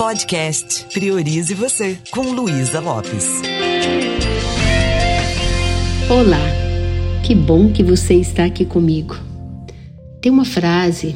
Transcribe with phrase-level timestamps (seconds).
[0.00, 3.26] Podcast Priorize Você, com Luísa Lopes.
[6.08, 6.40] Olá,
[7.22, 9.14] que bom que você está aqui comigo.
[10.22, 11.14] Tem uma frase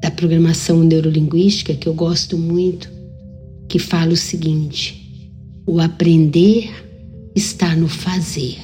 [0.00, 2.90] da programação neurolinguística que eu gosto muito,
[3.68, 5.30] que fala o seguinte:
[5.66, 6.70] o aprender
[7.36, 8.60] está no fazer.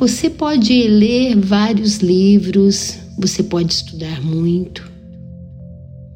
[0.00, 4.90] Você pode ler vários livros, você pode estudar muito,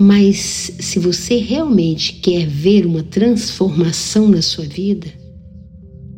[0.03, 5.07] mas se você realmente quer ver uma transformação na sua vida,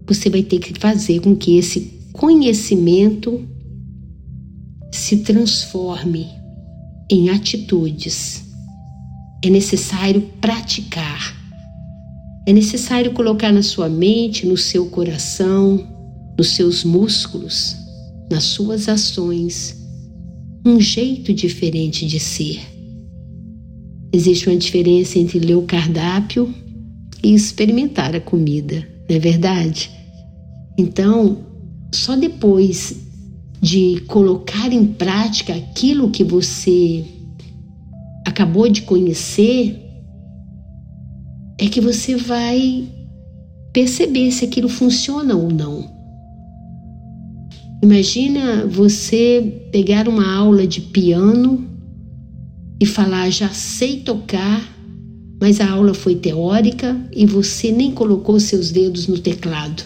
[0.06, 3.46] você vai ter que fazer com que esse conhecimento
[4.90, 6.26] se transforme
[7.10, 8.44] em atitudes.
[9.44, 11.36] É necessário praticar.
[12.48, 15.86] É necessário colocar na sua mente, no seu coração,
[16.38, 17.76] nos seus músculos,
[18.30, 19.76] nas suas ações,
[20.64, 22.73] um jeito diferente de ser
[24.14, 26.54] Existe uma diferença entre ler o cardápio
[27.20, 29.90] e experimentar a comida, não é verdade?
[30.78, 31.38] Então,
[31.92, 32.96] só depois
[33.60, 37.04] de colocar em prática aquilo que você
[38.24, 39.82] acabou de conhecer,
[41.58, 42.84] é que você vai
[43.72, 45.90] perceber se aquilo funciona ou não.
[47.82, 51.73] Imagina você pegar uma aula de piano
[52.84, 54.62] e falar já sei tocar,
[55.40, 59.82] mas a aula foi teórica e você nem colocou seus dedos no teclado.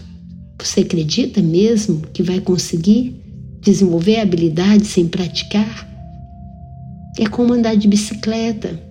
[0.60, 3.14] Você acredita mesmo que vai conseguir
[3.60, 5.88] desenvolver a habilidade sem praticar?
[7.16, 8.82] É como andar de bicicleta.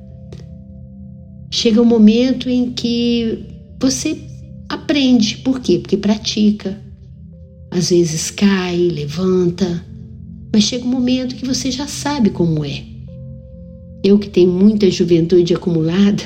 [1.52, 3.46] Chega um momento em que
[3.78, 4.18] você
[4.70, 5.40] aprende.
[5.40, 5.80] Por quê?
[5.80, 6.82] Porque pratica.
[7.72, 9.86] Às vezes cai, levanta,
[10.54, 12.97] mas chega um momento que você já sabe como é.
[14.04, 16.24] Eu que tenho muita juventude acumulada,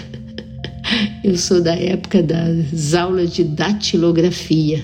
[1.24, 4.84] eu sou da época das aulas de datilografia.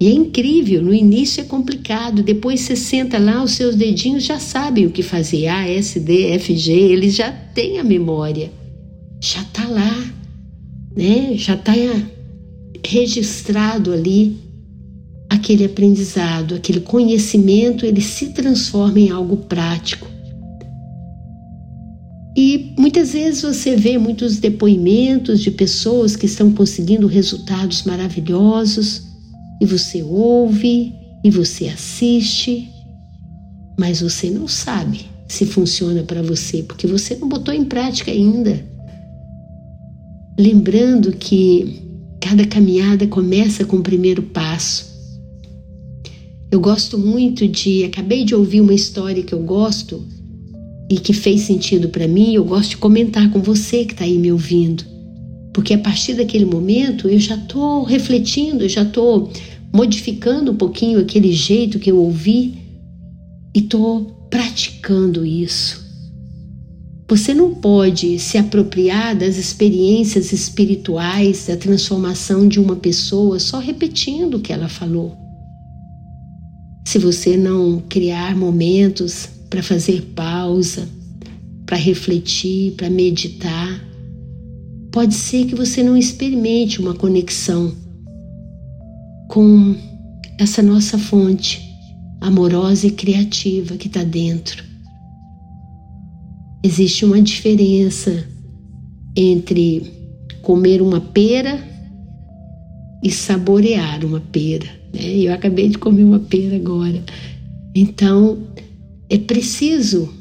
[0.00, 4.38] E é incrível, no início é complicado, depois você senta lá, os seus dedinhos já
[4.38, 5.48] sabem o que fazer.
[5.48, 8.52] A, S, D, F, G, eles já têm a memória.
[9.20, 10.14] Já está lá,
[10.96, 11.32] né?
[11.34, 11.72] Já está
[12.86, 14.36] registrado ali
[15.28, 20.06] aquele aprendizado, aquele conhecimento, ele se transforma em algo prático.
[22.40, 29.02] E muitas vezes você vê muitos depoimentos de pessoas que estão conseguindo resultados maravilhosos
[29.60, 30.94] e você ouve
[31.24, 32.68] e você assiste,
[33.76, 38.64] mas você não sabe se funciona para você porque você não botou em prática ainda.
[40.38, 41.82] Lembrando que
[42.20, 44.86] cada caminhada começa com o primeiro passo.
[46.52, 47.82] Eu gosto muito de.
[47.82, 50.06] Acabei de ouvir uma história que eu gosto
[50.90, 54.16] e que fez sentido para mim, eu gosto de comentar com você que está aí
[54.16, 54.84] me ouvindo.
[55.52, 59.30] Porque a partir daquele momento eu já estou refletindo, eu já estou
[59.72, 62.54] modificando um pouquinho aquele jeito que eu ouvi
[63.54, 65.86] e estou praticando isso.
[67.08, 74.34] Você não pode se apropriar das experiências espirituais, da transformação de uma pessoa só repetindo
[74.34, 75.16] o que ela falou.
[76.86, 80.88] Se você não criar momentos para fazer pausa,
[81.66, 83.84] para refletir, para meditar.
[84.90, 87.74] Pode ser que você não experimente uma conexão
[89.28, 89.76] com
[90.38, 91.60] essa nossa fonte
[92.20, 94.64] amorosa e criativa que está dentro.
[96.64, 98.26] Existe uma diferença
[99.16, 99.92] entre
[100.42, 101.62] comer uma pera
[103.02, 104.66] e saborear uma pera.
[104.92, 105.18] Né?
[105.18, 107.02] Eu acabei de comer uma pera agora.
[107.74, 108.38] Então,
[109.10, 110.12] é preciso,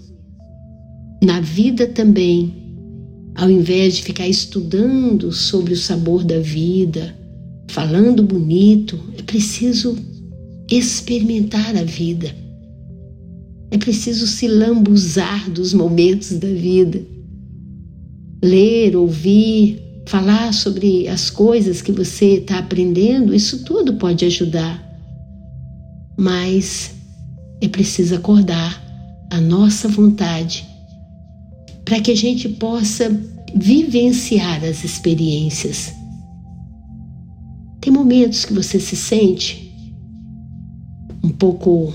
[1.22, 2.54] na vida também,
[3.36, 7.14] ao invés de ficar estudando sobre o sabor da vida,
[7.70, 9.98] falando bonito, é preciso
[10.72, 12.34] experimentar a vida.
[13.72, 17.02] É preciso se lambuzar dos momentos da vida.
[18.42, 24.82] Ler, ouvir, falar sobre as coisas que você está aprendendo, isso tudo pode ajudar.
[26.18, 26.97] Mas
[27.62, 28.84] é preciso acordar
[29.32, 30.66] a nossa vontade
[31.84, 33.10] para que a gente possa
[33.56, 35.94] vivenciar as experiências.
[37.80, 39.74] Tem momentos que você se sente
[41.24, 41.94] um pouco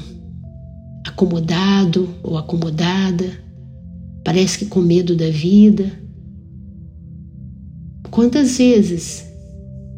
[1.07, 3.31] acomodado ou acomodada,
[4.25, 5.93] parece que com medo da vida.
[8.11, 9.25] Quantas vezes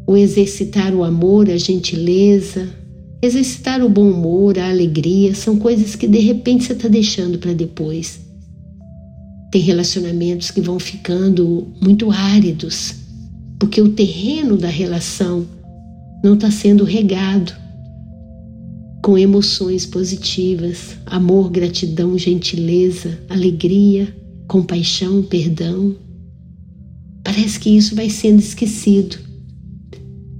[0.07, 2.69] o exercitar o amor, a gentileza,
[3.25, 7.53] Exercitar o bom humor, a alegria, são coisas que de repente você está deixando para
[7.53, 8.19] depois.
[9.51, 12.93] Tem relacionamentos que vão ficando muito áridos,
[13.57, 15.43] porque o terreno da relação
[16.23, 17.51] não está sendo regado
[19.01, 24.15] com emoções positivas, amor, gratidão, gentileza, alegria,
[24.47, 25.95] compaixão, perdão.
[27.23, 29.17] Parece que isso vai sendo esquecido.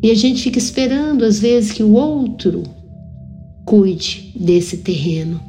[0.05, 2.61] E a gente fica esperando, às vezes, que o outro
[3.65, 5.41] cuide desse terreno.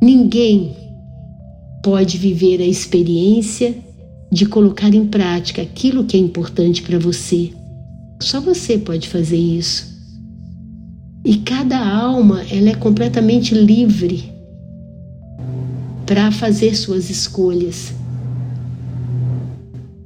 [0.00, 0.76] Ninguém
[1.82, 3.74] pode viver a experiência
[4.30, 7.50] de colocar em prática aquilo que é importante para você.
[8.22, 9.92] Só você pode fazer isso.
[11.24, 14.32] E cada alma ela é completamente livre
[16.06, 17.92] para fazer suas escolhas.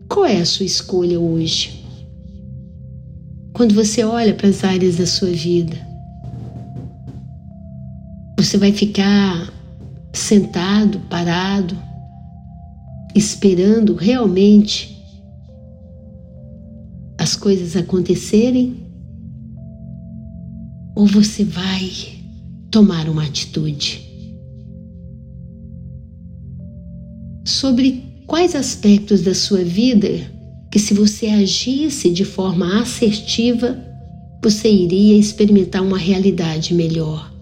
[0.08, 1.79] Qual é a sua escolha hoje?
[3.60, 5.76] Quando você olha para as áreas da sua vida,
[8.38, 9.52] você vai ficar
[10.14, 11.76] sentado, parado,
[13.14, 15.04] esperando realmente
[17.18, 18.78] as coisas acontecerem?
[20.96, 21.90] ou você vai
[22.70, 24.10] tomar uma atitude?
[27.44, 30.39] Sobre quais aspectos da sua vida
[30.70, 33.78] que, se você agisse de forma assertiva,
[34.42, 37.32] você iria experimentar uma realidade melhor?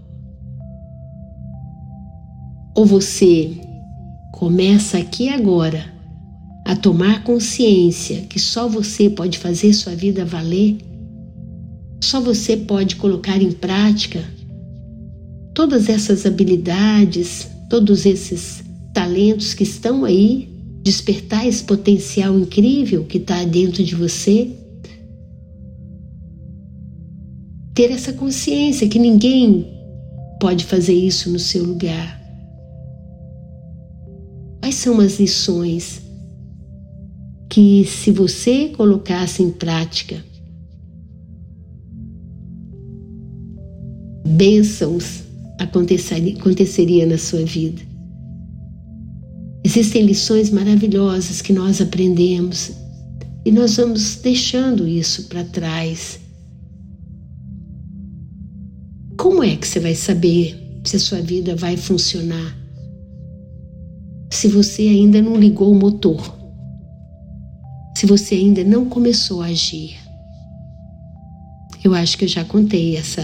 [2.75, 3.50] Ou você
[4.32, 5.92] começa aqui agora
[6.64, 10.78] a tomar consciência que só você pode fazer sua vida valer
[12.00, 14.22] só você pode colocar em prática
[15.54, 18.62] todas essas habilidades, todos esses
[18.94, 20.48] talentos que estão aí,
[20.88, 24.50] despertar esse potencial incrível que está dentro de você.
[27.75, 29.67] Ter essa consciência que ninguém
[30.40, 32.19] pode fazer isso no seu lugar.
[34.61, 36.00] Quais são as lições
[37.50, 40.25] que, se você colocasse em prática,
[44.26, 45.23] bênçãos
[45.58, 47.88] aconteceria, aconteceria na sua vida.
[49.64, 52.72] Existem lições maravilhosas que nós aprendemos
[53.44, 56.20] e nós vamos deixando isso para trás.
[59.16, 62.56] Como é que você vai saber se a sua vida vai funcionar?
[64.32, 66.37] Se você ainda não ligou o motor,
[67.96, 69.96] se você ainda não começou a agir.
[71.82, 73.22] Eu acho que eu já contei essa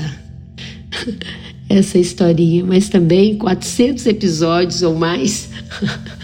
[1.69, 5.49] essa historinha, mas também 400 episódios ou mais.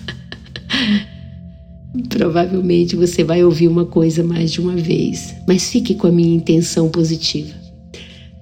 [2.09, 6.37] Provavelmente você vai ouvir uma coisa mais de uma vez, mas fique com a minha
[6.37, 7.53] intenção positiva.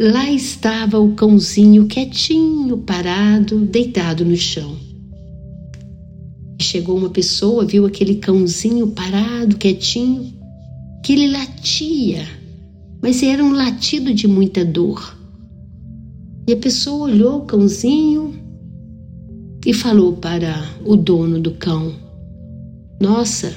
[0.00, 4.76] Lá estava o cãozinho quietinho, parado, deitado no chão.
[6.60, 10.32] Chegou uma pessoa, viu aquele cãozinho parado, quietinho,
[11.02, 12.26] que ele latia,
[13.02, 15.16] mas era um latido de muita dor.
[16.46, 18.34] E a pessoa olhou o cãozinho
[19.64, 21.92] e falou para o dono do cão:
[23.00, 23.54] Nossa,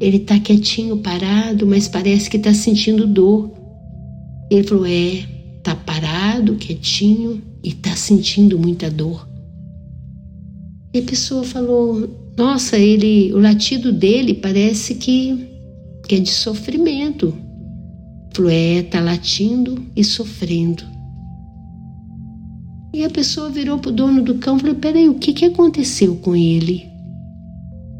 [0.00, 3.52] ele está quietinho, parado, mas parece que está sentindo dor.
[4.50, 5.24] Ele falou: É,
[5.58, 9.28] está parado, quietinho e está sentindo muita dor.
[10.92, 15.48] E a pessoa falou: Nossa, ele, o latido dele parece que,
[16.08, 17.32] que é de sofrimento.
[18.34, 20.82] Falou: É, está latindo e sofrendo.
[22.92, 25.44] E a pessoa virou para o dono do cão e falou: Peraí, o que, que
[25.44, 26.91] aconteceu com ele?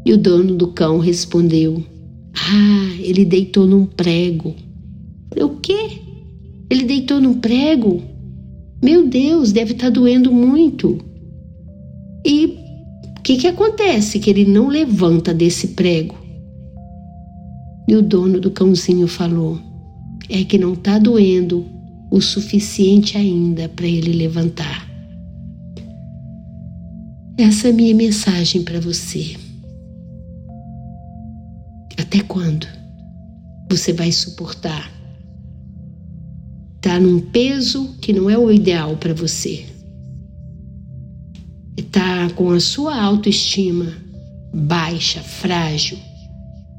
[0.05, 1.83] E o dono do cão respondeu:
[2.33, 4.55] Ah, ele deitou num prego.
[5.29, 5.99] falei: O quê?
[6.69, 8.01] Ele deitou num prego?
[8.81, 10.97] Meu Deus, deve estar tá doendo muito.
[12.25, 12.57] E
[13.17, 16.15] o que, que acontece que ele não levanta desse prego?
[17.87, 19.59] E o dono do cãozinho falou:
[20.29, 21.65] É que não está doendo
[22.11, 24.87] o suficiente ainda para ele levantar.
[27.37, 29.35] Essa é a minha mensagem para você.
[32.13, 32.67] Até quando
[33.71, 34.87] você vai suportar?
[36.79, 39.65] Tá num peso que não é o ideal para você.
[41.91, 43.91] Tá com a sua autoestima
[44.53, 45.97] baixa, frágil.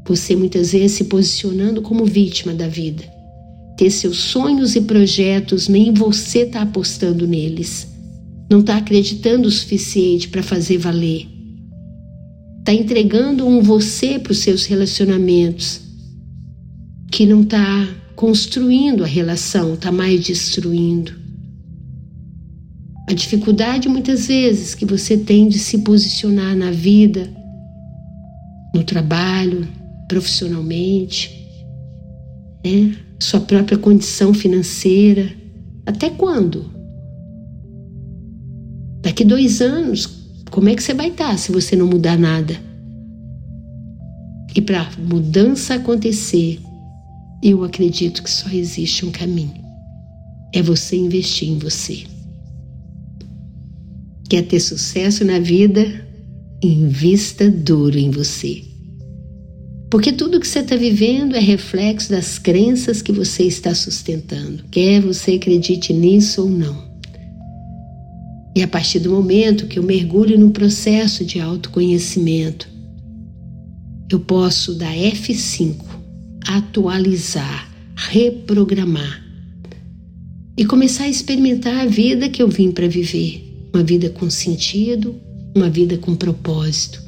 [0.06, 3.02] Você muitas vezes se posicionando como vítima da vida
[3.76, 7.88] ter seus sonhos e projetos, nem você está apostando neles.
[8.48, 11.33] Não está acreditando o suficiente para fazer valer.
[12.64, 15.82] Está entregando um você para os seus relacionamentos,
[17.12, 21.12] que não está construindo a relação, está mais destruindo.
[23.06, 27.30] A dificuldade muitas vezes que você tem de se posicionar na vida
[28.84, 29.66] trabalho,
[30.08, 31.30] profissionalmente,
[32.64, 32.96] né?
[33.18, 35.30] sua própria condição financeira.
[35.86, 36.70] Até quando?
[39.02, 40.06] Daqui dois anos,
[40.54, 42.56] como é que você vai estar se você não mudar nada?
[44.54, 46.60] E para mudança acontecer,
[47.42, 49.60] eu acredito que só existe um caminho:
[50.54, 52.04] é você investir em você.
[54.30, 56.06] Quer ter sucesso na vida?
[56.62, 58.62] Invista duro em você.
[59.90, 65.00] Porque tudo que você está vivendo é reflexo das crenças que você está sustentando, quer
[65.00, 66.93] você acredite nisso ou não.
[68.56, 72.68] E a partir do momento que eu mergulho num processo de autoconhecimento,
[74.10, 75.76] eu posso dar F5,
[76.46, 79.24] atualizar, reprogramar
[80.56, 85.16] e começar a experimentar a vida que eu vim para viver, uma vida com sentido,
[85.56, 87.02] uma vida com propósito.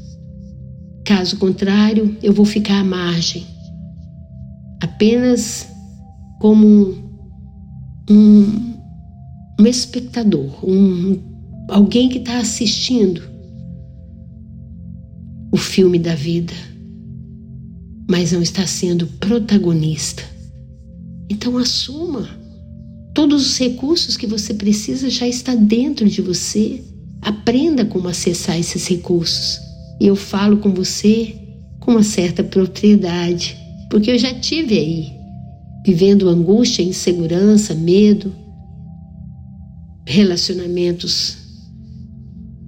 [1.05, 3.47] Caso contrário, eu vou ficar à margem,
[4.83, 5.69] apenas
[6.41, 6.97] como
[8.11, 8.75] um,
[9.61, 11.36] um espectador, um,
[11.69, 13.23] alguém que está assistindo
[15.53, 16.53] o filme da vida,
[18.09, 20.23] mas não está sendo protagonista.
[21.31, 22.29] Então assuma.
[23.15, 26.85] Todos os recursos que você precisa já está dentro de você.
[27.23, 29.59] Aprenda como acessar esses recursos.
[30.01, 31.35] E eu falo com você
[31.81, 33.57] com uma certa propriedade,
[33.91, 35.13] porque eu já tive aí,
[35.85, 38.35] vivendo angústia, insegurança, medo,
[40.05, 41.46] relacionamentos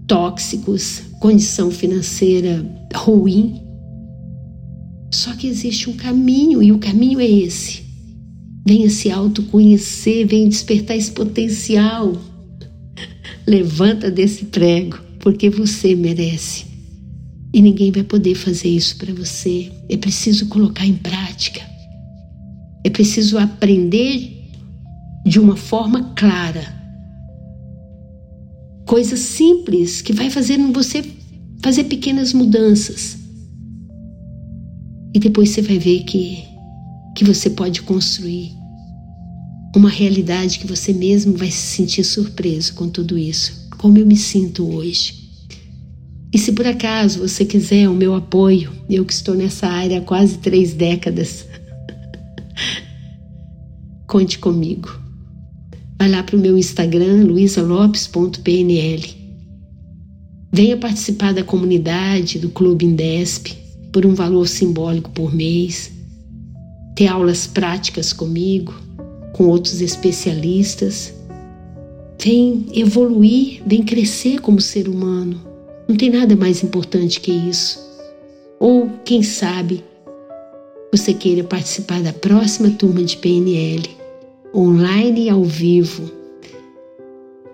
[0.08, 3.62] tóxicos, condição financeira ruim.
[5.12, 7.86] Só que existe um caminho e o caminho é esse.
[8.66, 12.16] Venha se autoconhecer, venha despertar esse potencial.
[13.46, 16.66] Levanta desse prego, porque você merece.
[17.52, 19.70] E ninguém vai poder fazer isso para você.
[19.88, 21.60] É preciso colocar em prática.
[22.84, 24.36] É preciso aprender
[25.24, 26.77] de uma forma clara.
[28.88, 31.04] Coisas simples que vai fazer você
[31.62, 33.18] fazer pequenas mudanças.
[35.14, 36.42] E depois você vai ver que,
[37.14, 38.50] que você pode construir
[39.76, 44.16] uma realidade que você mesmo vai se sentir surpreso com tudo isso, como eu me
[44.16, 45.28] sinto hoje.
[46.32, 50.00] E se por acaso você quiser o meu apoio, eu que estou nessa área há
[50.00, 51.44] quase três décadas,
[54.08, 55.07] conte comigo.
[55.98, 59.18] Vai lá para o meu Instagram, luisalopes.pnl.
[60.52, 63.48] Venha participar da comunidade do Clube Indesp
[63.92, 65.90] por um valor simbólico por mês,
[66.94, 68.72] ter aulas práticas comigo,
[69.32, 71.12] com outros especialistas.
[72.22, 75.40] Vem evoluir, vem crescer como ser humano.
[75.88, 77.78] Não tem nada mais importante que isso.
[78.60, 79.82] Ou, quem sabe,
[80.92, 83.97] você queira participar da próxima turma de PNL,
[84.54, 86.10] online e ao vivo,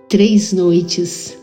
[0.09, 1.37] três noites,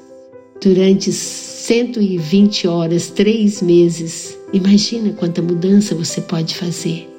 [0.61, 4.37] durante 120 horas, três meses.
[4.53, 7.09] Imagina quanta mudança você pode fazer.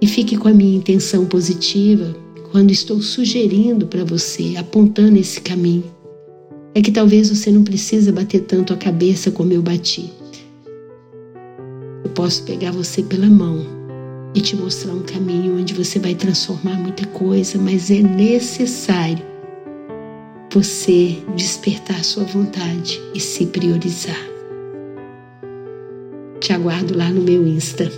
[0.00, 2.14] E fique com a minha intenção positiva
[2.52, 5.96] quando estou sugerindo para você, apontando esse caminho
[6.76, 10.12] é que talvez você não precisa bater tanto a cabeça como eu bati.
[12.04, 13.75] Eu posso pegar você pela mão
[14.36, 19.24] e te mostrar um caminho onde você vai transformar muita coisa, mas é necessário
[20.52, 24.20] você despertar sua vontade e se priorizar.
[26.38, 27.90] Te aguardo lá no meu Insta.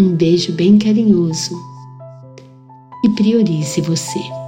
[0.00, 1.56] Um beijo bem carinhoso
[3.04, 4.41] e priorize você.